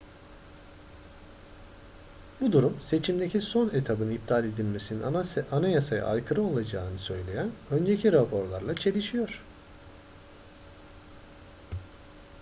[2.41, 5.03] bu durum seçimdeki son etabın iptal edilmesinin
[5.51, 9.41] anayasaya aykırı olacağını söyleyen önceki raporlarla çelişiyor